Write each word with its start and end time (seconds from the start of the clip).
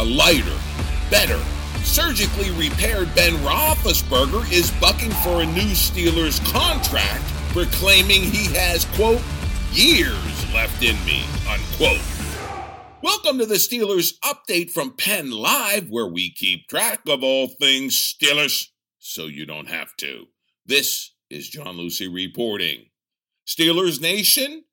A 0.00 0.04
lighter, 0.04 0.58
better, 1.10 1.38
surgically 1.84 2.50
repaired 2.52 3.14
Ben 3.14 3.34
Roethlisberger 3.44 4.50
is 4.50 4.70
bucking 4.80 5.10
for 5.10 5.42
a 5.42 5.46
new 5.46 5.74
Steelers 5.74 6.42
contract, 6.54 7.22
proclaiming 7.52 8.22
he 8.22 8.46
has, 8.54 8.86
quote, 8.94 9.20
years 9.72 10.54
left 10.54 10.82
in 10.82 10.96
me, 11.04 11.22
unquote. 11.46 12.00
Welcome 13.02 13.36
to 13.40 13.44
the 13.44 13.56
Steelers 13.56 14.14
update 14.24 14.70
from 14.70 14.96
Penn 14.96 15.32
Live, 15.32 15.90
where 15.90 16.08
we 16.08 16.32
keep 16.32 16.66
track 16.66 17.00
of 17.06 17.22
all 17.22 17.48
things 17.48 17.94
Steelers 17.94 18.68
so 19.00 19.26
you 19.26 19.44
don't 19.44 19.68
have 19.68 19.94
to. 19.96 20.28
This 20.64 21.12
is 21.28 21.50
John 21.50 21.76
Luciew 21.76 22.10
reporting. 22.10 22.86
Steelers 23.46 24.00
Nation, 24.00 24.64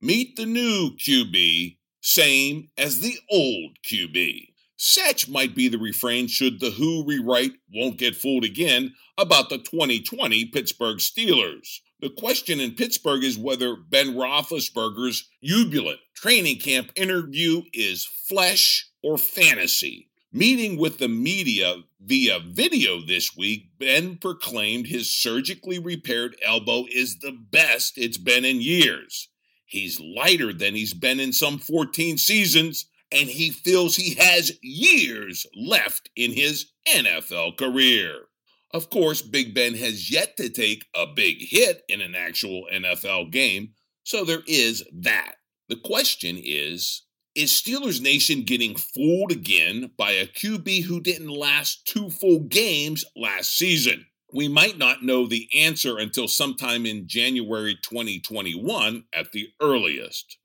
meet 0.00 0.36
the 0.36 0.46
new 0.46 0.96
QB, 0.96 1.76
same 2.00 2.70
as 2.78 3.00
the 3.00 3.18
old 3.30 3.76
QB. 3.86 4.49
Such 4.82 5.28
might 5.28 5.54
be 5.54 5.68
the 5.68 5.76
refrain 5.76 6.26
should 6.26 6.58
the 6.58 6.70
Who 6.70 7.04
rewrite 7.04 7.52
Won't 7.70 7.98
Get 7.98 8.16
Fooled 8.16 8.44
Again 8.44 8.94
about 9.18 9.50
the 9.50 9.58
2020 9.58 10.46
Pittsburgh 10.46 10.96
Steelers. 10.96 11.80
The 12.00 12.08
question 12.08 12.60
in 12.60 12.76
Pittsburgh 12.76 13.22
is 13.22 13.36
whether 13.36 13.76
Ben 13.76 14.14
Roethlisberger's 14.14 15.28
jubilant 15.44 16.00
training 16.14 16.60
camp 16.60 16.92
interview 16.96 17.60
is 17.74 18.06
flesh 18.06 18.88
or 19.02 19.18
fantasy. 19.18 20.08
Meeting 20.32 20.78
with 20.78 20.96
the 20.96 21.08
media 21.08 21.82
via 22.00 22.40
video 22.40 23.02
this 23.02 23.36
week, 23.36 23.78
Ben 23.78 24.16
proclaimed 24.16 24.86
his 24.86 25.10
surgically 25.10 25.78
repaired 25.78 26.36
elbow 26.42 26.86
is 26.90 27.18
the 27.18 27.32
best 27.32 27.98
it's 27.98 28.16
been 28.16 28.46
in 28.46 28.62
years. 28.62 29.28
He's 29.66 30.00
lighter 30.00 30.54
than 30.54 30.74
he's 30.74 30.94
been 30.94 31.20
in 31.20 31.34
some 31.34 31.58
14 31.58 32.16
seasons 32.16 32.86
and 33.12 33.28
he 33.28 33.50
feels 33.50 33.96
he 33.96 34.14
has 34.14 34.52
years 34.62 35.46
left 35.56 36.10
in 36.16 36.32
his 36.32 36.72
NFL 36.88 37.56
career. 37.56 38.26
Of 38.72 38.88
course, 38.88 39.20
Big 39.20 39.52
Ben 39.52 39.74
has 39.74 40.10
yet 40.10 40.36
to 40.36 40.48
take 40.48 40.86
a 40.94 41.06
big 41.06 41.38
hit 41.40 41.82
in 41.88 42.00
an 42.00 42.14
actual 42.14 42.66
NFL 42.72 43.32
game, 43.32 43.70
so 44.04 44.24
there 44.24 44.42
is 44.46 44.84
that. 44.92 45.36
The 45.68 45.76
question 45.76 46.38
is 46.42 47.02
Is 47.34 47.50
Steelers 47.50 48.00
Nation 48.00 48.42
getting 48.42 48.76
fooled 48.76 49.32
again 49.32 49.90
by 49.96 50.12
a 50.12 50.26
QB 50.26 50.84
who 50.84 51.00
didn't 51.00 51.28
last 51.28 51.86
two 51.86 52.10
full 52.10 52.40
games 52.40 53.04
last 53.16 53.56
season? 53.56 54.06
We 54.32 54.46
might 54.46 54.78
not 54.78 55.02
know 55.02 55.26
the 55.26 55.48
answer 55.56 55.98
until 55.98 56.28
sometime 56.28 56.86
in 56.86 57.08
January 57.08 57.76
2021 57.82 59.04
at 59.12 59.32
the 59.32 59.48
earliest. 59.60 60.38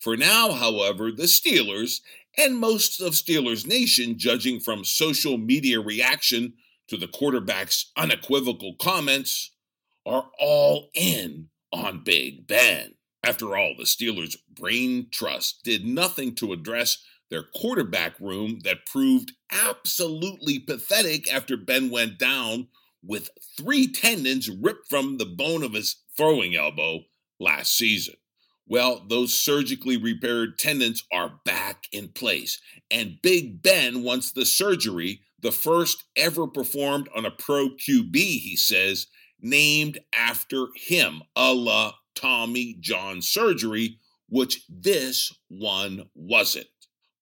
For 0.00 0.16
now, 0.16 0.52
however, 0.52 1.10
the 1.10 1.24
Steelers 1.24 2.00
and 2.36 2.58
most 2.58 3.00
of 3.00 3.14
Steelers 3.14 3.66
Nation, 3.66 4.18
judging 4.18 4.60
from 4.60 4.84
social 4.84 5.38
media 5.38 5.80
reaction 5.80 6.54
to 6.88 6.96
the 6.96 7.08
quarterback's 7.08 7.90
unequivocal 7.96 8.76
comments, 8.80 9.52
are 10.04 10.30
all 10.38 10.90
in 10.94 11.48
on 11.72 12.04
Big 12.04 12.46
Ben. 12.46 12.94
After 13.24 13.56
all, 13.56 13.74
the 13.76 13.84
Steelers' 13.84 14.36
brain 14.48 15.08
trust 15.10 15.62
did 15.64 15.84
nothing 15.84 16.34
to 16.36 16.52
address 16.52 16.98
their 17.28 17.42
quarterback 17.42 18.18
room 18.20 18.60
that 18.62 18.86
proved 18.86 19.32
absolutely 19.50 20.60
pathetic 20.60 21.32
after 21.32 21.56
Ben 21.56 21.90
went 21.90 22.18
down 22.18 22.68
with 23.02 23.30
three 23.56 23.88
tendons 23.88 24.48
ripped 24.48 24.88
from 24.88 25.18
the 25.18 25.26
bone 25.26 25.64
of 25.64 25.72
his 25.72 25.96
throwing 26.16 26.54
elbow 26.54 27.00
last 27.40 27.76
season. 27.76 28.14
Well, 28.68 29.04
those 29.08 29.32
surgically 29.32 29.96
repaired 29.96 30.58
tendons 30.58 31.04
are 31.12 31.40
back 31.44 31.84
in 31.92 32.08
place. 32.08 32.60
And 32.90 33.18
Big 33.22 33.62
Ben 33.62 34.02
wants 34.02 34.32
the 34.32 34.44
surgery, 34.44 35.20
the 35.40 35.52
first 35.52 36.04
ever 36.16 36.46
performed 36.48 37.08
on 37.14 37.24
a 37.24 37.30
pro 37.30 37.68
QB, 37.68 38.16
he 38.16 38.56
says, 38.56 39.06
named 39.40 39.98
after 40.12 40.66
him, 40.74 41.22
a 41.36 41.52
la 41.54 41.92
Tommy 42.16 42.76
John 42.80 43.22
surgery, 43.22 43.98
which 44.28 44.64
this 44.68 45.32
one 45.48 46.08
wasn't. 46.14 46.66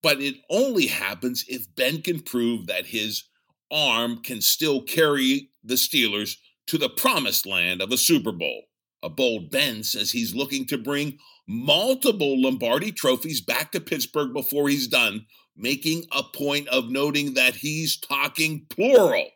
But 0.02 0.20
it 0.20 0.36
only 0.48 0.86
happens 0.86 1.44
if 1.48 1.74
Ben 1.74 2.00
can 2.00 2.20
prove 2.20 2.66
that 2.66 2.86
his 2.86 3.24
arm 3.70 4.22
can 4.22 4.40
still 4.40 4.80
carry 4.82 5.50
the 5.62 5.74
Steelers 5.74 6.36
to 6.68 6.78
the 6.78 6.88
promised 6.88 7.44
land 7.44 7.82
of 7.82 7.90
a 7.90 7.98
Super 7.98 8.32
Bowl. 8.32 8.62
A 9.02 9.10
bold 9.10 9.50
Ben 9.50 9.82
says 9.82 10.12
he's 10.12 10.34
looking 10.34 10.66
to 10.66 10.78
bring 10.78 11.18
multiple 11.46 12.40
Lombardi 12.40 12.92
trophies 12.92 13.40
back 13.40 13.72
to 13.72 13.80
Pittsburgh 13.80 14.32
before 14.32 14.68
he's 14.68 14.88
done, 14.88 15.26
making 15.56 16.04
a 16.12 16.22
point 16.22 16.68
of 16.68 16.90
noting 16.90 17.34
that 17.34 17.54
he's 17.54 17.96
talking 17.96 18.66
plural 18.70 19.28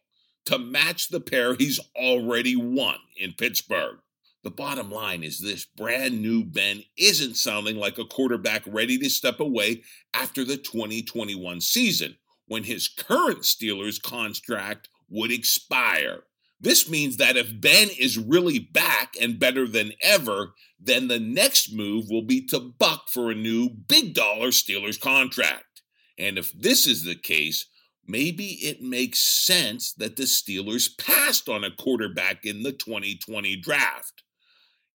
to 0.47 0.59
match 0.59 1.09
the 1.09 1.21
pair 1.21 1.55
he's 1.55 1.79
already 1.95 2.57
won 2.57 2.97
in 3.17 3.33
Pittsburgh. 3.35 3.99
The 4.45 4.51
bottom 4.51 4.91
line 4.91 5.23
is 5.23 5.41
this 5.41 5.67
brand 5.67 6.23
new 6.23 6.45
Ben 6.45 6.83
isn't 6.97 7.37
sounding 7.37 7.77
like 7.77 7.99
a 7.99 8.05
quarterback 8.05 8.63
ready 8.67 8.97
to 8.99 9.11
step 9.11 9.41
away 9.41 9.83
after 10.15 10.45
the 10.45 10.57
2021 10.57 11.61
season 11.61 12.17
when 12.47 12.65
his 12.65 12.89
current 12.89 13.41
Steelers 13.41 14.01
contract 14.01 14.89
would 15.11 15.31
expire. 15.31 16.23
This 16.61 16.89
means 16.89 17.19
that 17.19 17.37
if 17.37 17.61
Ben 17.61 17.89
is 17.99 18.19
really 18.19 18.59
back 18.59 19.15
and 19.21 19.39
better 19.39 19.67
than 19.67 19.93
ever, 20.03 20.55
then 20.81 21.09
the 21.09 21.21
next 21.21 21.73
move 21.73 22.07
will 22.11 22.23
be 22.23 22.45
to 22.47 22.59
buck 22.59 23.09
for 23.09 23.31
a 23.31 23.35
new 23.35 23.71
big 23.71 24.15
dollar 24.15 24.49
Steelers 24.49 25.01
contract. 25.01 25.83
And 26.19 26.37
if 26.37 26.53
this 26.53 26.87
is 26.87 27.05
the 27.05 27.15
case, 27.15 27.67
maybe 28.07 28.45
it 28.63 28.83
makes 28.83 29.21
sense 29.21 29.93
that 29.95 30.17
the 30.17 30.25
Steelers 30.25 30.89
passed 30.99 31.49
on 31.49 31.63
a 31.63 31.71
quarterback 31.71 32.45
in 32.45 32.65
the 32.65 32.73
2020 32.73 33.57
draft. 33.57 34.25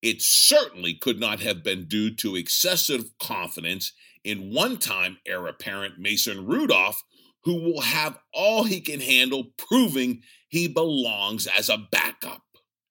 It 0.02 0.22
certainly 0.22 0.96
could 0.96 1.20
not 1.20 1.40
have 1.40 1.64
been 1.64 1.86
due 1.86 2.14
to 2.16 2.36
excessive 2.36 3.06
confidence 3.20 3.94
in 4.26 4.54
one 4.54 4.78
time 4.78 5.18
heir 5.26 5.48
apparent 5.48 5.98
Mason 5.98 6.46
Rudolph, 6.46 7.02
who 7.44 7.56
will 7.56 7.82
have 7.82 8.18
all 8.34 8.64
he 8.64 8.82
can 8.82 9.00
handle 9.00 9.52
proving 9.58 10.22
he 10.48 10.68
belongs 10.68 11.48
as 11.48 11.70
a 11.70 11.88
backup. 11.92 12.44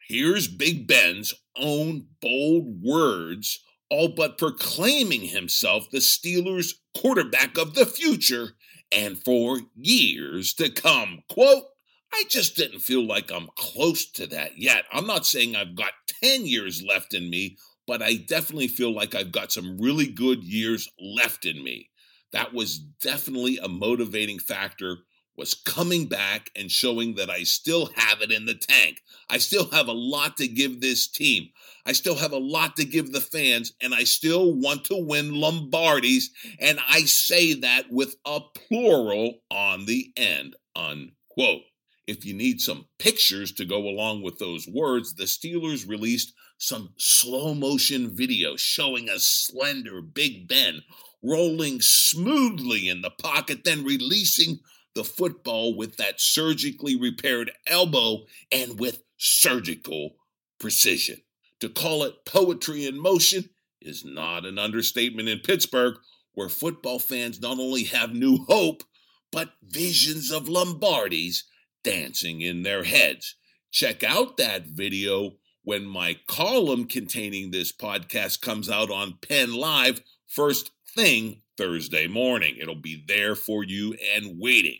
Here's 0.09 0.49
Big 0.49 0.87
Ben's 0.87 1.33
own 1.57 2.07
bold 2.21 2.83
words, 2.83 3.61
all 3.89 4.09
but 4.09 4.39
proclaiming 4.39 5.23
himself 5.23 5.89
the 5.91 5.99
Steelers' 5.99 6.75
quarterback 6.97 7.57
of 7.57 7.75
the 7.75 7.87
future 7.87 8.51
and 8.91 9.23
for 9.25 9.61
years 9.75 10.53
to 10.55 10.69
come. 10.69 11.23
Quote, 11.31 11.65
I 12.13 12.25
just 12.29 12.57
didn't 12.57 12.81
feel 12.81 13.07
like 13.07 13.31
I'm 13.31 13.49
close 13.57 14.11
to 14.13 14.27
that 14.27 14.59
yet. 14.59 14.85
I'm 14.93 15.07
not 15.07 15.25
saying 15.25 15.57
I've 15.57 15.75
got 15.75 15.93
10 16.23 16.45
years 16.45 16.83
left 16.83 17.15
in 17.15 17.31
me, 17.31 17.57
but 17.87 18.03
I 18.03 18.17
definitely 18.17 18.69
feel 18.69 18.95
like 18.95 19.15
I've 19.15 19.33
got 19.33 19.51
some 19.51 19.79
really 19.79 20.07
good 20.07 20.45
years 20.45 20.91
left 21.01 21.47
in 21.47 21.65
me. 21.65 21.89
That 22.33 22.55
was 22.55 22.79
definitely 22.79 23.59
a 23.59 23.69
motivating 23.69 24.39
factor 24.39 24.99
was 25.37 25.55
coming 25.55 26.07
back 26.07 26.51
and 26.57 26.71
showing 26.71 27.15
that 27.15 27.31
I 27.31 27.43
still 27.45 27.91
have 27.97 28.21
it 28.21 28.31
in 28.31 28.47
the 28.47 28.55
tank. 28.55 29.03
I 29.31 29.39
still 29.39 29.71
have 29.71 29.89
a 29.89 29.93
lot 29.93 30.37
to 30.39 30.49
give 30.49 30.81
this 30.81 31.09
team. 31.09 31.49
I 31.87 31.93
still 31.93 32.17
have 32.17 32.33
a 32.33 32.39
lot 32.39 32.77
to 32.77 32.85
give 32.85 33.13
the 33.13 33.21
fans, 33.21 33.73
and 33.81 33.95
I 33.95 34.05
still 34.05 34.55
want 34.55 34.85
to 34.85 34.97
win 34.97 35.35
Lombardies. 35.35 36.31
And 36.61 36.79
I 36.89 37.01
say 37.01 37.55
that 37.55 37.91
with 37.91 38.17
a 38.27 38.41
plural 38.55 39.41
on 39.51 39.87
the 39.87 40.13
end, 40.17 40.57
unquote. 40.77 41.63
If 42.07 42.25
you 42.25 42.35
need 42.35 42.61
some 42.61 42.87
pictures 42.99 43.53
to 43.53 43.65
go 43.65 43.89
along 43.89 44.23
with 44.23 44.39
those 44.39 44.69
words, 44.69 45.15
the 45.15 45.25
Steelers 45.25 45.89
released 45.89 46.35
some 46.59 46.93
slow 46.99 47.55
motion 47.55 48.15
video 48.15 48.57
showing 48.57 49.09
a 49.09 49.19
slender 49.19 50.03
Big 50.03 50.47
Ben 50.47 50.83
rolling 51.23 51.81
smoothly 51.81 52.89
in 52.89 53.03
the 53.03 53.11
pocket, 53.11 53.65
then 53.65 53.85
releasing 53.85 54.61
the 54.95 55.05
football 55.05 55.77
with 55.77 55.97
that 55.97 56.21
surgically 56.21 56.97
repaired 56.97 57.53
elbow 57.67 58.25
and 58.51 58.79
with 58.79 59.03
surgical 59.17 60.17
precision. 60.59 61.19
To 61.61 61.69
call 61.69 62.03
it 62.03 62.25
poetry 62.25 62.87
in 62.87 63.01
motion 63.01 63.51
is 63.81 64.05
not 64.05 64.45
an 64.45 64.59
understatement 64.59 65.29
in 65.29 65.39
Pittsburgh, 65.39 65.95
where 66.35 66.49
football 66.49 66.99
fans 66.99 67.41
not 67.41 67.59
only 67.59 67.85
have 67.85 68.15
new 68.15 68.45
hope, 68.49 68.83
but 69.31 69.53
visions 69.63 70.31
of 70.31 70.49
Lombardies 70.49 71.45
dancing 71.83 72.41
in 72.41 72.63
their 72.63 72.85
heads. 72.85 73.37
Check 73.71 74.05
out 74.05 74.37
that 74.37 74.67
video 74.67 75.33
when 75.65 75.87
my 75.87 76.19
column 76.27 76.87
containing 76.87 77.51
this 77.51 77.73
podcast 77.73 78.41
comes 78.41 78.69
out 78.69 78.91
on 78.91 79.19
Penn 79.23 79.55
Live 79.55 80.03
first 80.27 80.73
thing 80.95 81.43
Thursday 81.57 82.07
morning. 82.07 82.57
It'll 82.61 82.75
be 82.75 83.05
there 83.07 83.35
for 83.35 83.65
you 83.65 83.97
and 84.15 84.39
waiting. 84.39 84.79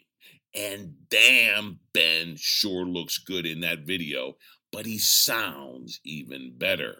And 0.55 0.95
damn, 1.09 1.81
Ben 1.95 2.37
sure 2.37 2.85
looks 2.85 3.19
good 3.19 3.47
in 3.47 3.61
that 3.61 3.81
video, 3.81 4.37
but 4.71 4.87
he 4.87 4.99
sounds 4.99 6.01
even 6.05 6.55
better. 6.57 6.97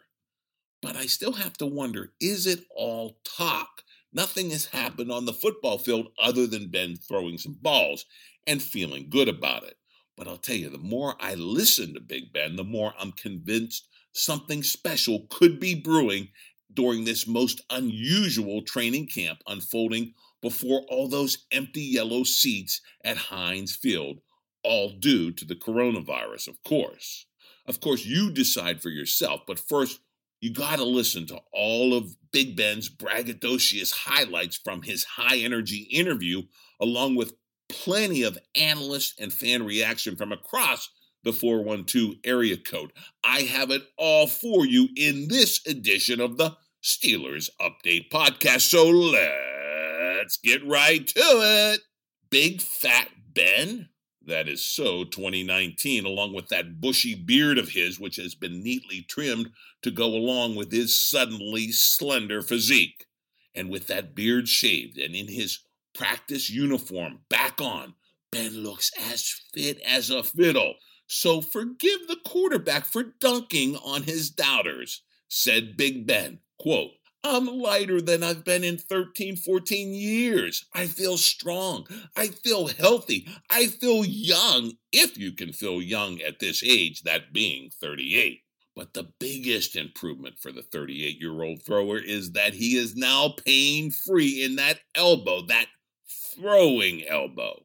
But 0.81 0.97
I 0.97 1.07
still 1.07 1.33
have 1.33 1.53
to 1.55 1.67
wonder 1.67 2.13
is 2.21 2.47
it 2.47 2.65
all 2.75 3.19
talk? 3.25 3.83
Nothing 4.13 4.51
has 4.51 4.67
happened 4.67 5.11
on 5.11 5.25
the 5.25 5.33
football 5.33 5.79
field 5.79 6.09
other 6.23 6.47
than 6.47 6.69
Ben 6.69 6.97
throwing 6.97 7.39
some 7.39 7.57
balls 7.61 8.05
and 8.47 8.63
feeling 8.63 9.09
good 9.09 9.29
about 9.29 9.65
it. 9.65 9.77
But 10.17 10.29
I'll 10.29 10.37
tell 10.37 10.57
you, 10.57 10.69
the 10.69 10.79
more 10.79 11.15
I 11.19 11.35
listen 11.35 11.95
to 11.95 12.01
Big 12.01 12.33
Ben, 12.33 12.57
the 12.57 12.65
more 12.65 12.93
I'm 12.99 13.13
convinced 13.13 13.89
something 14.13 14.63
special 14.63 15.27
could 15.31 15.59
be 15.59 15.75
brewing 15.75 16.29
during 16.75 17.05
this 17.05 17.27
most 17.27 17.61
unusual 17.71 18.63
training 18.63 19.07
camp 19.07 19.43
unfolding 19.47 20.15
before 20.41 20.83
all 20.89 21.09
those 21.09 21.47
empty 21.53 21.83
yellow 21.83 22.25
seats 22.25 22.81
at 23.05 23.17
Heinz 23.17 23.77
Field, 23.77 24.21
all 24.65 24.91
due 24.91 25.33
to 25.33 25.45
the 25.45 25.55
coronavirus, 25.55 26.49
of 26.49 26.63
course. 26.63 27.27
Of 27.67 27.81
course, 27.81 28.05
you 28.05 28.31
decide 28.31 28.83
for 28.83 28.91
yourself, 28.91 29.43
but 29.47 29.59
first, 29.59 30.01
you 30.41 30.53
got 30.53 30.77
to 30.77 30.85
listen 30.85 31.27
to 31.27 31.41
all 31.53 31.95
of 31.95 32.17
Big 32.33 32.57
Ben's 32.57 32.89
braggadocious 32.89 33.93
highlights 33.93 34.57
from 34.57 34.83
his 34.83 35.05
high 35.05 35.39
energy 35.39 35.87
interview, 35.91 36.43
along 36.81 37.15
with 37.15 37.35
plenty 37.69 38.25
of 38.25 38.37
analyst 38.57 39.21
and 39.21 39.33
fan 39.33 39.65
reaction 39.65 40.17
from 40.17 40.33
across 40.33 40.91
the 41.23 41.33
412 41.33 42.17
area 42.25 42.57
code. 42.57 42.93
I 43.23 43.43
have 43.43 43.71
it 43.71 43.83
all 43.97 44.27
for 44.27 44.67
you 44.67 44.89
in 44.97 45.29
this 45.29 45.65
edition 45.67 46.21
of 46.21 46.37
the 46.37 46.57
Steelers 46.83 47.49
Update 47.61 48.11
Podcast. 48.11 48.63
So 48.63 48.89
let's 48.89 50.37
get 50.37 50.67
right 50.67 51.07
to 51.07 51.21
it. 51.21 51.81
Big 52.29 52.61
Fat 52.61 53.09
Ben, 53.33 53.91
that 54.27 54.49
is 54.49 54.65
so 54.65 55.05
2019, 55.05 56.05
along 56.05 56.35
with 56.35 56.49
that 56.49 56.81
bushy 56.81 57.15
beard 57.15 57.59
of 57.59 57.69
his, 57.69 58.01
which 58.01 58.17
has 58.17 58.35
been 58.35 58.63
neatly 58.63 59.03
trimmed 59.03 59.51
to 59.83 59.91
go 59.91 60.07
along 60.07 60.57
with 60.57 60.73
his 60.73 60.99
suddenly 60.99 61.71
slender 61.71 62.43
physique. 62.43 63.07
And 63.55 63.71
with 63.71 63.87
that 63.87 64.15
beard 64.15 64.49
shaved 64.49 64.99
and 64.99 65.15
in 65.15 65.29
his 65.29 65.61
practice 65.95 66.51
uniform 66.51 67.21
back 67.29 67.61
on, 67.61 67.95
Ben 68.33 68.65
looks 68.65 68.91
as 68.99 69.41
fit 69.55 69.79
as 69.87 70.11
a 70.11 70.23
fiddle. 70.23 70.75
So 71.07 71.43
forgive 71.43 72.09
the 72.09 72.19
quarterback 72.27 72.87
for 72.87 73.05
dunking 73.21 73.77
on 73.77 74.05
his 74.05 74.31
doubters, 74.31 75.03
said 75.29 75.77
Big 75.77 76.07
Ben. 76.07 76.41
Quote, 76.63 76.93
I'm 77.25 77.47
lighter 77.47 78.01
than 78.01 78.23
I've 78.23 78.45
been 78.45 78.63
in 78.63 78.79
13, 78.79 79.35
14 79.35 79.95
years. 79.95 80.65
I 80.73 80.87
feel 80.87 81.17
strong. 81.17 81.89
I 82.17 82.29
feel 82.29 82.69
healthy. 82.69 83.27
I 83.51 83.67
feel 83.67 84.05
young, 84.05 84.75
if 84.93 85.19
you 85.19 85.33
can 85.33 85.53
feel 85.53 85.83
young 85.83 86.21
at 86.21 86.39
this 86.39 86.63
age, 86.63 87.03
that 87.03 87.33
being 87.33 87.71
38. 87.81 88.43
But 88.77 88.95
the 88.95 89.13
biggest 89.19 89.75
improvement 89.75 90.37
for 90.39 90.53
the 90.53 90.63
38 90.63 91.21
year 91.21 91.43
old 91.43 91.65
thrower 91.65 91.99
is 91.99 92.31
that 92.31 92.55
he 92.55 92.77
is 92.77 92.95
now 92.95 93.35
pain 93.45 93.91
free 93.91 94.45
in 94.45 94.55
that 94.55 94.79
elbow, 94.95 95.45
that 95.47 95.67
throwing 96.09 97.05
elbow. 97.09 97.65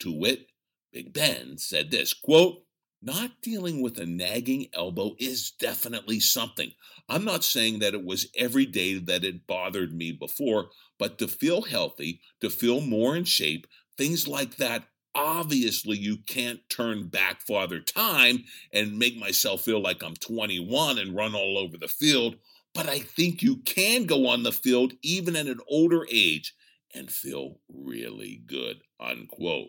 To 0.00 0.12
wit, 0.12 0.48
Big 0.92 1.12
Ben 1.12 1.56
said 1.56 1.92
this 1.92 2.12
quote, 2.12 2.63
not 3.04 3.42
dealing 3.42 3.82
with 3.82 3.98
a 3.98 4.06
nagging 4.06 4.68
elbow 4.72 5.14
is 5.18 5.50
definitely 5.50 6.20
something. 6.20 6.72
I'm 7.08 7.24
not 7.24 7.44
saying 7.44 7.80
that 7.80 7.94
it 7.94 8.04
was 8.04 8.28
every 8.36 8.66
day 8.66 8.98
that 8.98 9.24
it 9.24 9.46
bothered 9.46 9.94
me 9.94 10.12
before, 10.12 10.70
but 10.98 11.18
to 11.18 11.28
feel 11.28 11.62
healthy, 11.62 12.20
to 12.40 12.48
feel 12.48 12.80
more 12.80 13.14
in 13.14 13.24
shape, 13.24 13.66
things 13.96 14.26
like 14.26 14.56
that, 14.56 14.84
obviously 15.14 15.96
you 15.96 16.16
can't 16.26 16.60
turn 16.68 17.08
back 17.08 17.42
father 17.42 17.80
time 17.80 18.44
and 18.72 18.98
make 18.98 19.16
myself 19.16 19.62
feel 19.62 19.80
like 19.80 20.02
I'm 20.02 20.16
21 20.16 20.98
and 20.98 21.14
run 21.14 21.34
all 21.34 21.58
over 21.58 21.76
the 21.76 21.88
field. 21.88 22.36
But 22.74 22.88
I 22.88 23.00
think 23.00 23.42
you 23.42 23.58
can 23.58 24.06
go 24.06 24.26
on 24.26 24.42
the 24.42 24.52
field 24.52 24.94
even 25.02 25.36
at 25.36 25.46
an 25.46 25.60
older 25.68 26.06
age 26.10 26.54
and 26.92 27.10
feel 27.10 27.60
really 27.68 28.42
good, 28.46 28.80
unquote. 28.98 29.68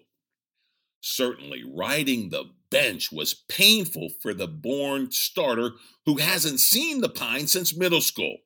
Certainly, 1.15 1.63
riding 1.65 2.27
the 2.27 2.51
bench 2.69 3.09
was 3.09 3.33
painful 3.47 4.09
for 4.21 4.33
the 4.33 4.49
born 4.49 5.11
starter 5.11 5.71
who 6.05 6.17
hasn't 6.17 6.59
seen 6.59 6.99
the 6.99 7.07
pine 7.07 7.47
since 7.47 7.73
middle 7.73 8.01
school. 8.01 8.39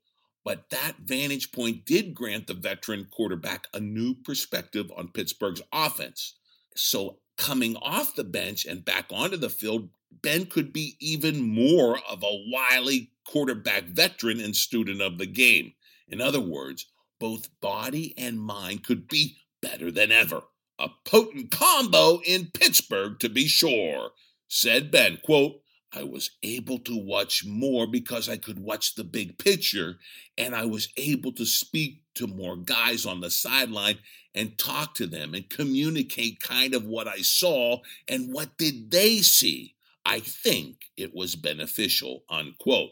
But 0.46 0.70
that 0.70 0.98
vantage 1.04 1.52
point 1.52 1.84
did 1.84 2.14
grant 2.14 2.46
the 2.46 2.54
veteran 2.54 3.08
quarterback 3.10 3.66
a 3.74 3.80
new 3.80 4.14
perspective 4.14 4.92
on 4.96 5.08
Pittsburgh's 5.08 5.64
offense. 5.74 6.36
So, 6.76 7.18
coming 7.38 7.76
off 7.78 8.14
the 8.14 8.24
bench 8.24 8.66
and 8.66 8.86
back 8.86 9.08
onto 9.10 9.38
the 9.38 9.50
field, 9.50 9.90
Ben 10.12 10.46
could 10.46 10.72
be 10.72 10.96
even 11.00 11.42
more 11.42 11.98
of 12.08 12.22
a 12.22 12.46
wily 12.52 13.14
quarterback 13.26 13.86
veteran 13.86 14.40
and 14.40 14.56
student 14.56 15.02
of 15.02 15.18
the 15.18 15.26
game. 15.26 15.74
In 16.08 16.22
other 16.22 16.42
words, 16.42 16.86
both 17.20 17.50
body 17.62 18.14
and 18.16 18.40
mind 18.40 18.84
could 18.84 19.08
be 19.08 19.38
better 19.60 19.90
than 19.90 20.12
ever. 20.12 20.44
A 20.80 20.90
potent 21.04 21.52
combo 21.52 22.22
in 22.26 22.52
Pittsburgh, 22.54 23.20
to 23.20 23.28
be 23.28 23.48
sure, 23.48 24.12
said 24.48 24.92
Ben. 24.92 25.20
Quote, 25.24 25.62
I 25.92 26.04
was 26.04 26.32
able 26.42 26.80
to 26.80 26.96
watch 26.96 27.44
more 27.46 27.86
because 27.86 28.30
I 28.30 28.38
could 28.38 28.60
watch 28.60 28.96
the 28.96 29.04
big 29.04 29.38
picture, 29.38 30.00
and 30.38 30.56
I 30.56 30.66
was 30.66 30.90
able 30.96 31.34
to 31.34 31.46
speak 31.46 32.04
to 32.16 32.28
more 32.28 32.56
guys 32.56 33.06
on 33.06 33.20
the 33.20 33.30
sideline 33.30 33.98
and 34.34 34.58
talk 34.58 34.94
to 34.96 35.08
them 35.08 35.34
and 35.34 35.50
communicate 35.50 36.42
kind 36.42 36.74
of 36.74 36.86
what 36.86 37.08
I 37.08 37.18
saw 37.18 37.80
and 38.08 38.32
what 38.32 38.58
did 38.58 38.90
they 38.92 39.18
see. 39.18 39.76
I 40.06 40.22
think 40.22 40.78
it 40.96 41.14
was 41.14 41.36
beneficial, 41.36 42.24
unquote. 42.30 42.92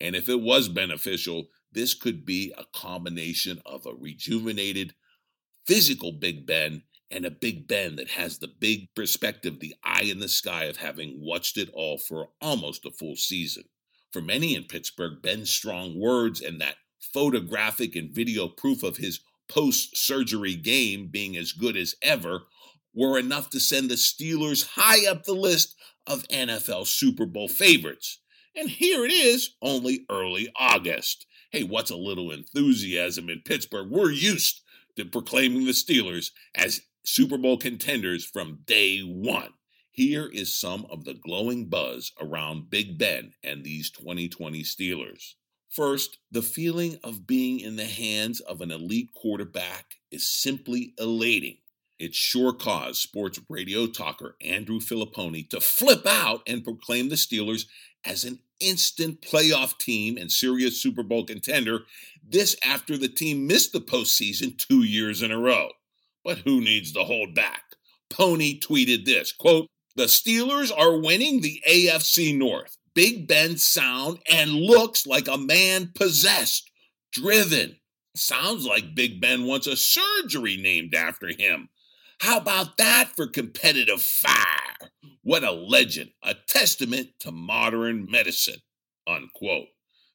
And 0.00 0.14
if 0.14 0.28
it 0.28 0.40
was 0.40 0.68
beneficial, 0.68 1.48
this 1.72 1.94
could 1.94 2.26
be 2.26 2.52
a 2.58 2.64
combination 2.74 3.62
of 3.64 3.86
a 3.86 3.94
rejuvenated 3.94 4.94
physical 5.64 6.12
Big 6.12 6.44
Ben 6.44 6.82
and 7.12 7.24
a 7.26 7.30
Big 7.30 7.68
Ben 7.68 7.96
that 7.96 8.10
has 8.10 8.38
the 8.38 8.48
big 8.48 8.94
perspective, 8.94 9.60
the 9.60 9.74
eye 9.84 10.02
in 10.02 10.18
the 10.18 10.28
sky 10.28 10.64
of 10.64 10.78
having 10.78 11.20
watched 11.20 11.56
it 11.56 11.68
all 11.72 11.98
for 11.98 12.30
almost 12.40 12.86
a 12.86 12.90
full 12.90 13.16
season. 13.16 13.64
For 14.12 14.20
many 14.20 14.54
in 14.54 14.64
Pittsburgh, 14.64 15.22
Ben's 15.22 15.50
strong 15.50 15.98
words 15.98 16.40
and 16.40 16.60
that 16.60 16.76
photographic 17.00 17.96
and 17.96 18.10
video 18.10 18.48
proof 18.48 18.82
of 18.82 18.96
his 18.96 19.20
post 19.48 19.96
surgery 19.96 20.54
game 20.54 21.08
being 21.08 21.36
as 21.36 21.52
good 21.52 21.76
as 21.76 21.94
ever 22.02 22.42
were 22.94 23.18
enough 23.18 23.50
to 23.50 23.60
send 23.60 23.90
the 23.90 23.94
Steelers 23.94 24.66
high 24.74 25.08
up 25.10 25.24
the 25.24 25.32
list 25.32 25.74
of 26.06 26.26
NFL 26.28 26.86
Super 26.86 27.26
Bowl 27.26 27.48
favorites. 27.48 28.18
And 28.54 28.68
here 28.68 29.04
it 29.04 29.12
is, 29.12 29.54
only 29.62 30.04
early 30.10 30.50
August. 30.56 31.26
Hey, 31.50 31.64
what's 31.64 31.90
a 31.90 31.96
little 31.96 32.30
enthusiasm 32.30 33.28
in 33.28 33.40
Pittsburgh? 33.44 33.90
We're 33.90 34.10
used 34.10 34.60
to 34.96 35.04
proclaiming 35.04 35.64
the 35.64 35.72
Steelers 35.72 36.30
as 36.54 36.82
Super 37.04 37.36
Bowl 37.36 37.56
contenders 37.56 38.24
from 38.24 38.60
day 38.64 39.00
one. 39.00 39.54
Here 39.90 40.26
is 40.26 40.56
some 40.56 40.86
of 40.88 41.04
the 41.04 41.14
glowing 41.14 41.66
buzz 41.66 42.12
around 42.20 42.70
Big 42.70 42.96
Ben 42.96 43.34
and 43.42 43.64
these 43.64 43.90
2020 43.90 44.62
Steelers. 44.62 45.34
First, 45.68 46.18
the 46.30 46.42
feeling 46.42 46.98
of 47.02 47.26
being 47.26 47.60
in 47.60 47.76
the 47.76 47.86
hands 47.86 48.40
of 48.40 48.60
an 48.60 48.70
elite 48.70 49.10
quarterback 49.14 49.96
is 50.10 50.26
simply 50.26 50.94
elating. 50.98 51.58
it 51.98 52.14
sure 52.14 52.52
caused 52.52 53.00
sports 53.00 53.40
radio 53.48 53.86
talker 53.86 54.36
Andrew 54.40 54.80
Fillipponi 54.80 55.48
to 55.50 55.60
flip 55.60 56.04
out 56.06 56.42
and 56.46 56.64
proclaim 56.64 57.08
the 57.08 57.14
Steelers 57.14 57.66
as 58.04 58.24
an 58.24 58.40
instant 58.60 59.20
playoff 59.22 59.78
team 59.78 60.16
and 60.16 60.30
serious 60.30 60.82
Super 60.82 61.02
Bowl 61.02 61.24
contender. 61.24 61.80
This 62.26 62.56
after 62.64 62.96
the 62.96 63.08
team 63.08 63.46
missed 63.46 63.72
the 63.72 63.80
postseason 63.80 64.56
two 64.58 64.82
years 64.82 65.22
in 65.22 65.30
a 65.30 65.38
row. 65.38 65.70
But 66.24 66.38
who 66.38 66.60
needs 66.60 66.92
to 66.92 67.04
hold 67.04 67.34
back? 67.34 67.62
Pony 68.10 68.60
tweeted 68.60 69.04
this 69.04 69.32
quote, 69.32 69.68
The 69.96 70.04
Steelers 70.04 70.70
are 70.76 71.00
winning 71.00 71.40
the 71.40 71.62
AFC 71.68 72.36
North. 72.36 72.76
Big 72.94 73.26
Ben 73.26 73.56
sound 73.56 74.18
and 74.30 74.52
looks 74.52 75.06
like 75.06 75.28
a 75.28 75.38
man 75.38 75.92
possessed, 75.94 76.70
driven. 77.12 77.76
Sounds 78.14 78.66
like 78.66 78.94
Big 78.94 79.20
Ben 79.20 79.46
wants 79.46 79.66
a 79.66 79.76
surgery 79.76 80.58
named 80.58 80.94
after 80.94 81.28
him. 81.28 81.70
How 82.20 82.36
about 82.36 82.76
that 82.76 83.12
for 83.16 83.26
competitive 83.26 84.02
fire? 84.02 84.90
What 85.22 85.42
a 85.42 85.50
legend, 85.50 86.10
a 86.22 86.34
testament 86.34 87.08
to 87.20 87.32
modern 87.32 88.06
medicine. 88.10 88.60
Unquote. 89.06 89.68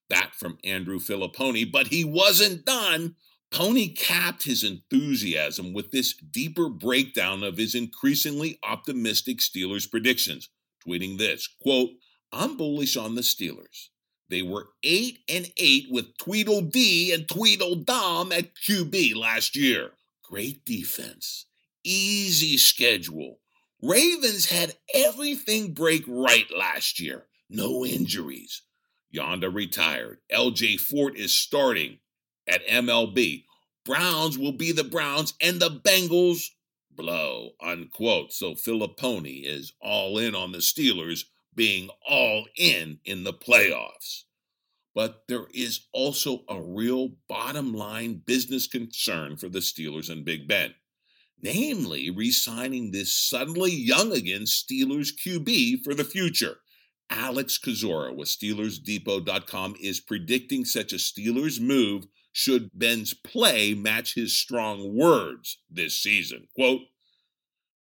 That 0.09 0.31
from 0.35 0.57
Andrew 0.63 0.99
Fillipponi, 0.99 1.69
but 1.69 1.87
he 1.87 2.05
wasn't 2.05 2.65
done. 2.65 3.15
Pony 3.51 3.87
capped 3.87 4.43
his 4.43 4.63
enthusiasm 4.63 5.73
with 5.73 5.91
this 5.91 6.13
deeper 6.13 6.69
breakdown 6.69 7.43
of 7.43 7.57
his 7.57 7.75
increasingly 7.75 8.59
optimistic 8.63 9.39
Steelers 9.39 9.89
predictions, 9.89 10.49
tweeting 10.85 11.17
this 11.17 11.47
quote, 11.61 11.91
I'm 12.31 12.57
bullish 12.57 12.97
on 12.97 13.15
the 13.15 13.21
Steelers. 13.21 13.87
They 14.29 14.41
were 14.41 14.67
8 14.83 15.19
and 15.29 15.51
8 15.55 15.85
with 15.89 16.17
Tweedledee 16.17 17.13
and 17.13 17.27
Tweedledum 17.27 18.33
at 18.33 18.55
QB 18.55 19.15
last 19.15 19.55
year. 19.55 19.91
Great 20.23 20.65
defense 20.65 21.45
easy 21.87 22.57
schedule. 22.57 23.39
Ravens 23.81 24.49
had 24.49 24.73
everything 24.93 25.73
break 25.73 26.03
right 26.07 26.47
last 26.55 26.99
year. 26.99 27.25
No 27.49 27.85
injuries. 27.85 28.63
Yanda 29.15 29.53
retired. 29.53 30.17
LJ 30.31 30.81
Fort 30.81 31.15
is 31.15 31.33
starting 31.33 31.99
at 32.47 32.65
MLB. 32.67 33.45
Browns 33.85 34.37
will 34.37 34.51
be 34.51 34.71
the 34.71 34.83
Browns 34.83 35.33
and 35.41 35.59
the 35.59 35.69
Bengals 35.69 36.49
blow, 36.91 37.51
unquote. 37.61 38.33
So 38.33 38.53
Fillipponi 38.53 39.45
is 39.45 39.73
all 39.81 40.17
in 40.17 40.35
on 40.35 40.51
the 40.51 40.59
Steelers 40.59 41.25
being 41.55 41.89
all 42.07 42.45
in 42.55 42.99
in 43.05 43.23
the 43.23 43.33
playoffs. 43.33 44.23
But 44.93 45.23
there 45.27 45.45
is 45.53 45.81
also 45.93 46.43
a 46.49 46.59
real 46.61 47.11
bottom 47.29 47.73
line 47.73 48.21
business 48.25 48.67
concern 48.67 49.37
for 49.37 49.47
the 49.47 49.59
Steelers 49.59 50.09
and 50.09 50.25
Big 50.25 50.47
Ben 50.47 50.73
namely 51.41 52.09
re 52.09 52.31
signing 52.31 52.91
this 52.91 53.13
suddenly 53.13 53.71
young 53.71 54.11
again 54.11 54.41
Steelers 54.43 55.11
QB 55.13 55.83
for 55.83 55.93
the 55.93 56.03
future. 56.03 56.57
Alex 57.09 57.57
Kozora 57.57 58.15
with 58.15 58.27
SteelersDepot.com 58.27 59.75
is 59.81 59.99
predicting 59.99 60.65
such 60.65 60.91
a 60.91 60.97
Steelers 60.97 61.59
move 61.59 62.07
should 62.37 62.69
Ben's 62.71 63.15
play 63.15 63.73
match 63.73 64.13
his 64.13 64.37
strong 64.37 64.95
words 64.95 65.57
this 65.71 65.97
season. 65.97 66.47
Quote, 66.53 66.81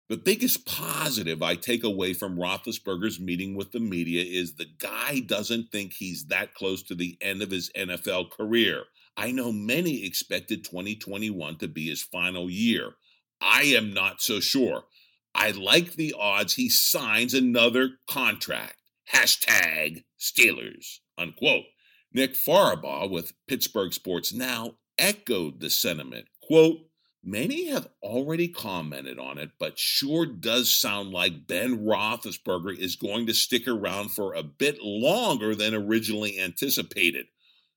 the 0.08 0.16
biggest 0.16 0.64
positive 0.64 1.42
I 1.42 1.54
take 1.54 1.84
away 1.84 2.14
from 2.14 2.38
Roethlisberger's 2.38 3.20
meeting 3.20 3.56
with 3.56 3.72
the 3.72 3.78
media 3.78 4.24
is 4.24 4.54
the 4.54 4.64
guy 4.78 5.20
doesn't 5.20 5.70
think 5.70 5.92
he's 5.92 6.28
that 6.28 6.54
close 6.54 6.82
to 6.84 6.94
the 6.94 7.18
end 7.20 7.42
of 7.42 7.50
his 7.50 7.70
NFL 7.76 8.30
career. 8.30 8.84
I 9.18 9.32
know 9.32 9.52
many 9.52 10.06
expected 10.06 10.64
2021 10.64 11.56
to 11.58 11.68
be 11.68 11.90
his 11.90 12.02
final 12.02 12.48
year. 12.48 12.92
I 13.42 13.64
am 13.64 13.92
not 13.92 14.22
so 14.22 14.40
sure. 14.40 14.84
I 15.34 15.50
like 15.50 15.92
the 15.92 16.14
odds 16.18 16.54
he 16.54 16.70
signs 16.70 17.34
another 17.34 17.98
contract. 18.08 18.76
Hashtag 19.12 20.04
Steelers, 20.18 21.00
unquote. 21.18 21.64
Nick 22.12 22.34
Farabaugh 22.34 23.10
with 23.10 23.34
Pittsburgh 23.46 23.92
Sports 23.92 24.32
Now 24.32 24.76
echoed 24.98 25.60
the 25.60 25.70
sentiment. 25.70 26.26
Quote, 26.42 26.78
Many 27.24 27.68
have 27.68 27.88
already 28.02 28.48
commented 28.48 29.18
on 29.18 29.38
it, 29.38 29.50
but 29.58 29.78
sure 29.78 30.24
does 30.24 30.74
sound 30.74 31.10
like 31.10 31.46
Ben 31.46 31.84
Roethlisberger 31.84 32.78
is 32.78 32.96
going 32.96 33.26
to 33.26 33.34
stick 33.34 33.66
around 33.66 34.12
for 34.12 34.34
a 34.34 34.42
bit 34.42 34.78
longer 34.80 35.54
than 35.54 35.74
originally 35.74 36.38
anticipated 36.38 37.26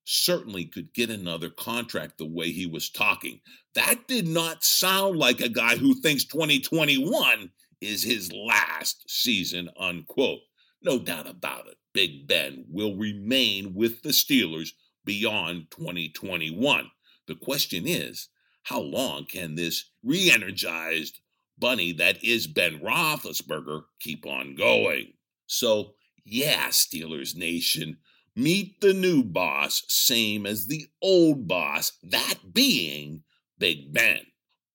certainly 0.05 0.65
could 0.65 0.93
get 0.93 1.09
another 1.09 1.49
contract 1.49 2.17
the 2.17 2.25
way 2.25 2.51
he 2.51 2.65
was 2.65 2.89
talking. 2.89 3.39
That 3.75 4.07
did 4.07 4.27
not 4.27 4.63
sound 4.63 5.17
like 5.17 5.41
a 5.41 5.49
guy 5.49 5.77
who 5.77 5.93
thinks 5.93 6.25
2021 6.25 7.51
is 7.79 8.03
his 8.03 8.31
last 8.31 9.09
season, 9.09 9.69
unquote. 9.77 10.39
No 10.83 10.99
doubt 10.99 11.29
about 11.29 11.67
it. 11.67 11.77
Big 11.93 12.27
Ben 12.27 12.65
will 12.69 12.95
remain 12.95 13.73
with 13.73 14.01
the 14.01 14.09
Steelers 14.09 14.69
beyond 15.05 15.71
2021. 15.71 16.89
The 17.27 17.35
question 17.35 17.87
is, 17.87 18.29
how 18.63 18.79
long 18.79 19.25
can 19.25 19.55
this 19.55 19.91
re 20.03 20.31
energized 20.31 21.19
bunny 21.57 21.91
that 21.93 22.23
is 22.23 22.47
Ben 22.47 22.79
Roethlisberger 22.79 23.83
keep 23.99 24.25
on 24.25 24.55
going? 24.55 25.13
So, 25.47 25.93
yeah, 26.23 26.67
Steelers 26.67 27.35
Nation, 27.35 27.97
Meet 28.35 28.79
the 28.79 28.93
new 28.93 29.23
boss, 29.23 29.83
same 29.89 30.45
as 30.45 30.67
the 30.67 30.87
old 31.01 31.49
boss, 31.49 31.91
that 32.01 32.53
being 32.53 33.23
Big 33.57 33.91
Ben. 33.91 34.21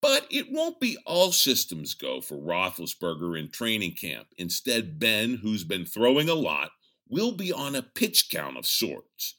But 0.06 0.28
it 0.30 0.52
won't 0.52 0.78
be 0.78 0.96
all 1.04 1.32
systems 1.32 1.94
go 1.94 2.20
for 2.20 2.36
Roethlisberger 2.36 3.36
in 3.36 3.50
training 3.50 3.96
camp. 4.00 4.28
Instead, 4.38 5.00
Ben, 5.00 5.40
who's 5.42 5.64
been 5.64 5.84
throwing 5.84 6.28
a 6.28 6.34
lot, 6.34 6.70
will 7.08 7.32
be 7.32 7.52
on 7.52 7.74
a 7.74 7.82
pitch 7.82 8.30
count 8.30 8.56
of 8.56 8.66
sorts. 8.66 9.34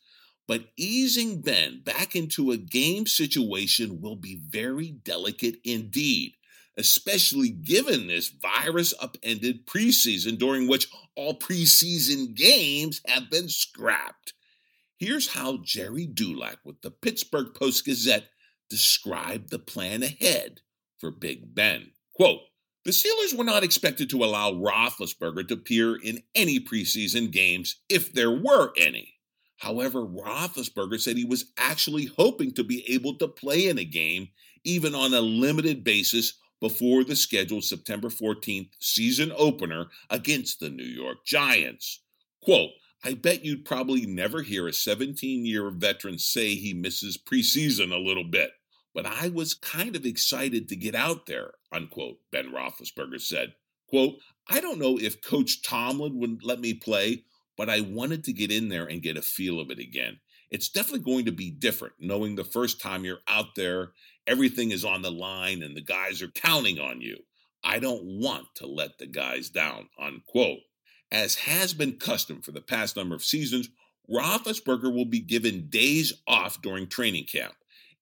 But 0.45 0.65
easing 0.75 1.39
Ben 1.39 1.83
back 1.86 2.17
into 2.17 2.51
a 2.51 2.57
game 2.57 3.07
situation 3.07 4.01
will 4.01 4.17
be 4.17 4.41
very 4.45 4.91
delicate 4.91 5.55
indeed 5.63 6.33
especially 6.79 7.50
given 7.50 8.05
this 8.05 8.27
virus 8.27 8.93
upended 9.01 9.65
preseason 9.65 10.38
during 10.38 10.67
which 10.67 10.88
all 11.15 11.33
preseason 11.33 12.36
games 12.36 13.01
have 13.07 13.31
been 13.31 13.50
scrapped. 13.50 14.33
Here's 15.00 15.33
how 15.33 15.57
Jerry 15.63 16.05
Dulac 16.05 16.59
with 16.63 16.79
the 16.83 16.91
Pittsburgh 16.91 17.55
Post 17.55 17.83
Gazette 17.86 18.27
described 18.69 19.50
the 19.50 19.59
plan 19.59 20.03
ahead 20.03 20.62
for 21.00 21.12
Big 21.12 21.53
Ben. 21.53 21.91
Quote, 22.13 22.41
the 22.86 22.91
Steelers 22.91 23.38
were 23.38 23.43
not 23.43 23.63
expected 23.63 24.09
to 24.09 24.24
allow 24.24 24.53
Roethlisberger 24.53 25.47
to 25.50 25.55
appear 25.55 25.97
in 25.97 26.24
any 26.33 26.59
preseason 26.59 27.31
games 27.31 27.81
if 27.89 28.13
there 28.13 28.31
were 28.31 28.71
any. 28.77 29.15
However, 29.57 30.05
Roethlisberger 30.05 31.00
said 31.00 31.17
he 31.17 31.25
was 31.25 31.51
actually 31.57 32.05
hoping 32.05 32.53
to 32.53 32.63
be 32.63 32.89
able 32.89 33.15
to 33.15 33.27
play 33.27 33.67
in 33.67 33.77
a 33.77 33.83
game, 33.83 34.29
even 34.63 34.95
on 34.95 35.13
a 35.13 35.19
limited 35.19 35.83
basis, 35.83 36.39
before 36.59 37.03
the 37.03 37.15
scheduled 37.15 37.63
September 37.63 38.09
14th 38.09 38.69
season 38.79 39.31
opener 39.36 39.88
against 40.09 40.59
the 40.59 40.69
New 40.69 40.86
York 40.86 41.25
Giants. 41.25 42.01
Quote, 42.41 42.71
I 43.03 43.13
bet 43.13 43.45
you'd 43.45 43.65
probably 43.65 44.05
never 44.05 44.41
hear 44.41 44.67
a 44.67 44.74
17 44.74 45.45
year 45.45 45.69
veteran 45.69 46.17
say 46.17 46.55
he 46.55 46.74
misses 46.74 47.17
preseason 47.17 47.91
a 47.91 48.00
little 48.00 48.24
bit, 48.24 48.51
but 48.97 49.05
I 49.05 49.29
was 49.29 49.53
kind 49.53 49.95
of 49.95 50.07
excited 50.07 50.67
to 50.67 50.75
get 50.75 50.95
out 50.95 51.27
there, 51.27 51.51
unquote, 51.71 52.17
Ben 52.31 52.51
Roethlisberger 52.51 53.21
said. 53.21 53.53
Quote, 53.87 54.15
I 54.49 54.59
don't 54.59 54.79
know 54.79 54.97
if 54.97 55.21
Coach 55.21 55.61
Tomlin 55.61 56.17
would 56.17 56.43
let 56.43 56.59
me 56.59 56.73
play, 56.73 57.21
but 57.55 57.69
I 57.69 57.81
wanted 57.81 58.23
to 58.23 58.33
get 58.33 58.51
in 58.51 58.69
there 58.69 58.87
and 58.87 59.03
get 59.03 59.15
a 59.15 59.21
feel 59.21 59.59
of 59.59 59.69
it 59.69 59.77
again. 59.77 60.19
It's 60.49 60.69
definitely 60.69 61.05
going 61.05 61.25
to 61.25 61.31
be 61.31 61.51
different 61.51 61.93
knowing 61.99 62.33
the 62.33 62.43
first 62.43 62.81
time 62.81 63.05
you're 63.05 63.19
out 63.27 63.53
there 63.55 63.91
everything 64.25 64.71
is 64.71 64.83
on 64.83 65.03
the 65.03 65.11
line 65.11 65.61
and 65.61 65.77
the 65.77 65.81
guys 65.81 66.23
are 66.23 66.29
counting 66.29 66.79
on 66.79 66.99
you. 66.99 67.17
I 67.63 67.77
don't 67.77 68.03
want 68.03 68.47
to 68.55 68.65
let 68.65 68.97
the 68.97 69.05
guys 69.05 69.51
down, 69.51 69.89
unquote. 69.99 70.61
As 71.11 71.35
has 71.35 71.75
been 71.75 71.99
custom 71.99 72.41
for 72.41 72.51
the 72.51 72.61
past 72.61 72.95
number 72.95 73.13
of 73.13 73.23
seasons, 73.23 73.69
Roethlisberger 74.11 74.91
will 74.91 75.05
be 75.05 75.19
given 75.19 75.69
days 75.69 76.13
off 76.27 76.63
during 76.63 76.87
training 76.87 77.25
camp 77.25 77.53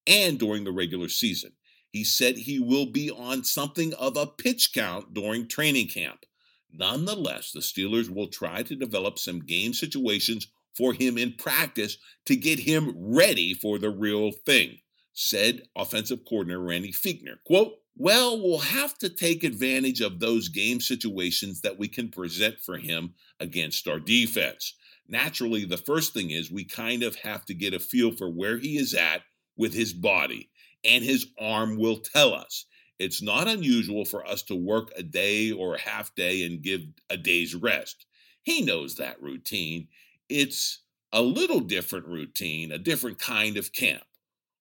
and 0.07 0.39
during 0.39 0.63
the 0.63 0.71
regular 0.71 1.09
season. 1.09 1.51
He 1.91 2.03
said 2.03 2.37
he 2.37 2.59
will 2.59 2.87
be 2.87 3.09
on 3.09 3.43
something 3.43 3.93
of 3.93 4.17
a 4.17 4.27
pitch 4.27 4.71
count 4.73 5.13
during 5.13 5.47
training 5.47 5.87
camp. 5.87 6.25
Nonetheless, 6.71 7.51
the 7.51 7.61
Steelers 7.61 8.09
will 8.09 8.27
try 8.27 8.63
to 8.63 8.75
develop 8.75 9.17
some 9.17 9.39
game 9.39 9.73
situations 9.73 10.47
for 10.75 10.93
him 10.93 11.17
in 11.17 11.33
practice 11.33 11.97
to 12.25 12.35
get 12.35 12.59
him 12.59 12.93
ready 12.97 13.53
for 13.53 13.79
the 13.79 13.89
real 13.89 14.31
thing 14.31 14.79
said 15.15 15.63
offensive 15.75 16.19
coordinator 16.27 16.61
Randy 16.61 16.91
Fichtner. 16.91 17.37
Quote, 17.45 17.73
well, 17.97 18.41
we'll 18.41 18.59
have 18.59 18.97
to 18.97 19.09
take 19.09 19.43
advantage 19.43 20.01
of 20.01 20.19
those 20.19 20.49
game 20.49 20.81
situations 20.81 21.61
that 21.61 21.79
we 21.79 21.87
can 21.87 22.09
present 22.09 22.59
for 22.59 22.77
him 22.77 23.13
against 23.39 23.87
our 23.87 23.99
defense. 23.99 24.75
Naturally, 25.07 25.63
the 25.63 25.77
first 25.77 26.13
thing 26.13 26.31
is 26.31 26.51
we 26.51 26.65
kind 26.65 27.03
of 27.03 27.15
have 27.15 27.45
to 27.45 27.53
get 27.53 27.73
a 27.73 27.79
feel 27.79 28.11
for 28.11 28.29
where 28.29 28.57
he 28.57 28.77
is 28.77 28.93
at 28.93 29.21
with 29.57 29.73
his 29.73 29.93
body, 29.93 30.49
and 30.83 31.03
his 31.03 31.27
arm 31.39 31.77
will 31.77 31.97
tell 31.97 32.33
us. 32.33 32.65
It's 32.99 33.21
not 33.21 33.47
unusual 33.47 34.05
for 34.05 34.25
us 34.25 34.41
to 34.43 34.55
work 34.55 34.91
a 34.95 35.03
day 35.03 35.51
or 35.51 35.75
a 35.75 35.81
half 35.81 36.15
day 36.15 36.45
and 36.45 36.61
give 36.61 36.81
a 37.09 37.17
day's 37.17 37.53
rest. 37.53 38.05
He 38.43 38.61
knows 38.61 38.95
that 38.95 39.21
routine. 39.21 39.87
It's 40.29 40.81
a 41.11 41.21
little 41.21 41.59
different 41.59 42.07
routine, 42.07 42.71
a 42.71 42.77
different 42.77 43.19
kind 43.19 43.57
of 43.57 43.73
camp. 43.73 44.03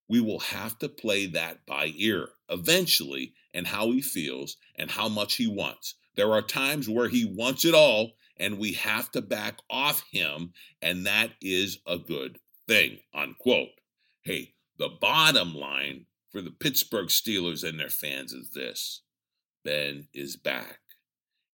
We 0.09 0.21
will 0.21 0.41
have 0.41 0.79
to 0.81 0.89
play 0.89 1.27
that 1.27 1.65
by 1.67 1.93
ear 1.97 2.29
eventually 2.49 3.35
and 3.53 3.67
how 3.67 3.91
he 3.93 4.03
feels 4.03 4.57
and 4.77 4.91
how 4.91 5.09
much 5.09 5.37
he 5.37 5.47
wants. 5.47 5.95
There 6.17 6.33
are 6.33 6.43
times 6.43 6.89
where 6.89 7.09
he 7.09 7.25
wants 7.25 7.65
it 7.65 7.75
all 7.75 8.13
and 8.39 8.59
we 8.59 8.73
have 8.73 9.11
to 9.13 9.23
back 9.23 9.59
off 9.71 10.03
him, 10.11 10.53
and 10.83 11.07
that 11.07 11.31
is 11.41 11.79
a 11.87 11.99
good 11.99 12.39
thing. 12.67 12.99
Unquote. 13.15 13.69
Hey, 14.25 14.54
the 14.79 14.89
bottom 14.89 15.55
line 15.55 16.07
for 16.31 16.41
the 16.41 16.51
Pittsburgh 16.51 17.09
Steelers 17.09 17.67
and 17.67 17.79
their 17.79 17.89
fans 17.89 18.33
is 18.33 18.51
this 18.51 19.03
Ben 19.65 20.09
is 20.13 20.37
back, 20.37 20.81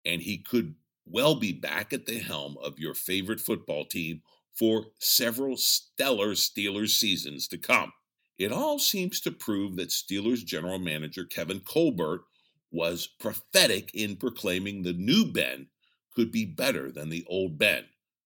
and 0.04 0.22
he 0.22 0.38
could 0.38 0.74
well 1.06 1.34
be 1.36 1.52
back 1.52 1.92
at 1.92 2.06
the 2.06 2.18
helm 2.18 2.56
of 2.62 2.78
your 2.78 2.94
favorite 2.94 3.40
football 3.40 3.84
team 3.84 4.22
for 4.54 4.86
several 4.98 5.56
stellar 5.56 6.32
Steelers 6.32 6.90
seasons 6.90 7.46
to 7.48 7.58
come. 7.58 7.92
It 8.38 8.52
all 8.52 8.78
seems 8.78 9.20
to 9.20 9.30
prove 9.30 9.76
that 9.76 9.88
Steelers 9.88 10.44
general 10.44 10.78
manager 10.78 11.24
Kevin 11.24 11.60
Colbert 11.60 12.24
was 12.70 13.06
prophetic 13.06 13.90
in 13.94 14.16
proclaiming 14.16 14.82
the 14.82 14.92
new 14.92 15.24
Ben 15.32 15.68
could 16.14 16.32
be 16.32 16.44
better 16.44 16.90
than 16.90 17.08
the 17.08 17.24
old 17.28 17.58
Ben. 17.58 17.84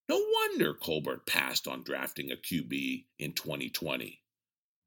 No 0.08 0.24
wonder 0.32 0.74
Colbert 0.74 1.26
passed 1.26 1.68
on 1.68 1.84
drafting 1.84 2.32
a 2.32 2.36
QB 2.36 3.04
in 3.18 3.32
2020. 3.32 4.19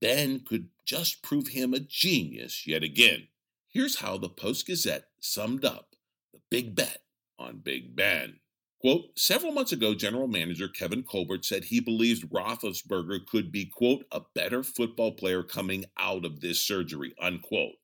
Ben 0.04 0.42
could 0.42 0.68
just 0.86 1.24
prove 1.24 1.48
him 1.48 1.74
a 1.74 1.80
genius 1.80 2.68
yet 2.68 2.84
again. 2.84 3.30
Here's 3.70 4.00
how 4.02 4.18
the 4.18 4.28
Post 4.28 4.68
Gazette 4.68 5.06
summed 5.22 5.64
up 5.64 5.96
the 6.34 6.42
big 6.52 6.76
bet 6.76 6.98
on 7.40 7.62
Big 7.64 7.96
Ben. 7.96 8.42
Quote, 8.82 9.18
several 9.18 9.54
months 9.54 9.72
ago, 9.72 9.96
general 9.96 10.28
manager 10.28 10.68
Kevin 10.68 11.04
Colbert 11.04 11.46
said 11.46 11.64
he 11.64 11.80
believes 11.80 12.26
Roethlisberger 12.26 13.26
could 13.26 13.50
be, 13.50 13.66
quote, 13.66 14.04
a 14.12 14.20
better 14.36 14.62
football 14.62 15.14
player 15.14 15.42
coming 15.42 15.86
out 15.98 16.26
of 16.26 16.42
this 16.42 16.60
surgery, 16.60 17.16
unquote. 17.22 17.76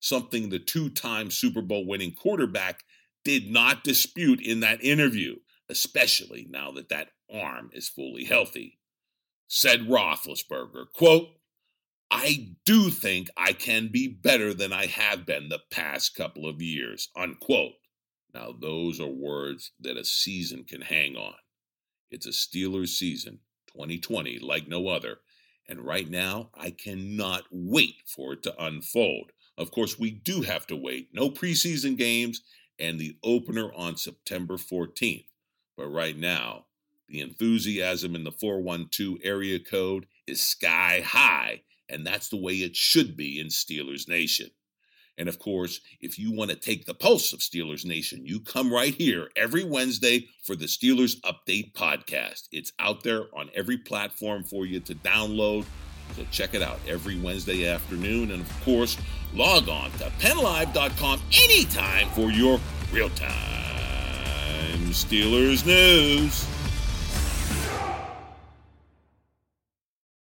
Something 0.00 0.48
the 0.48 0.58
two 0.58 0.90
time 0.90 1.30
Super 1.30 1.62
Bowl 1.62 1.86
winning 1.86 2.14
quarterback 2.14 2.82
did 3.24 3.48
not 3.48 3.84
dispute 3.84 4.40
in 4.40 4.58
that 4.58 4.82
interview, 4.82 5.36
especially 5.68 6.48
now 6.50 6.72
that 6.72 6.88
that 6.88 7.10
arm 7.32 7.70
is 7.72 7.88
fully 7.88 8.24
healthy. 8.24 8.80
Said 9.46 9.82
Roethlisberger, 9.82 10.86
quote, 10.92 11.28
I 12.10 12.56
do 12.64 12.90
think 12.90 13.28
I 13.36 13.52
can 13.52 13.88
be 13.92 14.08
better 14.08 14.52
than 14.52 14.72
I 14.72 14.86
have 14.86 15.24
been 15.24 15.48
the 15.48 15.60
past 15.70 16.14
couple 16.14 16.48
of 16.48 16.60
years, 16.60 17.08
unquote. 17.16 17.74
Now, 18.34 18.52
those 18.58 19.00
are 19.00 19.08
words 19.08 19.72
that 19.80 19.96
a 19.96 20.04
season 20.04 20.64
can 20.64 20.80
hang 20.80 21.16
on. 21.16 21.34
It's 22.10 22.26
a 22.26 22.30
Steelers 22.30 22.88
season, 22.88 23.40
2020, 23.72 24.38
like 24.40 24.66
no 24.66 24.88
other. 24.88 25.20
And 25.68 25.80
right 25.80 26.08
now, 26.08 26.50
I 26.54 26.70
cannot 26.70 27.44
wait 27.50 28.02
for 28.06 28.32
it 28.32 28.42
to 28.42 28.62
unfold. 28.62 29.30
Of 29.56 29.70
course, 29.70 29.98
we 29.98 30.10
do 30.10 30.42
have 30.42 30.66
to 30.68 30.76
wait. 30.76 31.10
No 31.12 31.30
preseason 31.30 31.96
games 31.96 32.42
and 32.78 32.98
the 32.98 33.16
opener 33.22 33.72
on 33.74 33.96
September 33.96 34.56
14th. 34.56 35.26
But 35.76 35.88
right 35.88 36.16
now, 36.16 36.66
the 37.08 37.20
enthusiasm 37.20 38.14
in 38.14 38.24
the 38.24 38.32
412 38.32 39.18
area 39.22 39.60
code 39.60 40.06
is 40.26 40.40
sky 40.40 41.02
high, 41.04 41.62
and 41.90 42.06
that's 42.06 42.28
the 42.28 42.36
way 42.36 42.54
it 42.54 42.76
should 42.76 43.16
be 43.16 43.40
in 43.40 43.48
Steelers 43.48 44.08
Nation. 44.08 44.50
And 45.18 45.28
of 45.28 45.38
course, 45.38 45.80
if 46.00 46.18
you 46.18 46.32
want 46.32 46.50
to 46.50 46.56
take 46.56 46.86
the 46.86 46.94
pulse 46.94 47.32
of 47.32 47.40
Steelers 47.40 47.84
Nation, 47.84 48.24
you 48.24 48.40
come 48.40 48.72
right 48.72 48.94
here 48.94 49.28
every 49.36 49.64
Wednesday 49.64 50.28
for 50.44 50.56
the 50.56 50.64
Steelers 50.64 51.20
Update 51.20 51.74
Podcast. 51.74 52.48
It's 52.52 52.72
out 52.78 53.02
there 53.02 53.24
on 53.34 53.50
every 53.54 53.76
platform 53.76 54.44
for 54.44 54.64
you 54.64 54.80
to 54.80 54.94
download. 54.94 55.66
So 56.16 56.24
check 56.30 56.54
it 56.54 56.62
out 56.62 56.80
every 56.88 57.18
Wednesday 57.18 57.68
afternoon. 57.68 58.30
And 58.30 58.42
of 58.42 58.64
course, 58.64 58.96
log 59.34 59.68
on 59.68 59.90
to 59.92 60.10
pennlive.com 60.20 61.20
anytime 61.32 62.08
for 62.10 62.30
your 62.30 62.58
real 62.92 63.10
time 63.10 63.60
Steelers 64.90 65.64
news. 65.64 66.49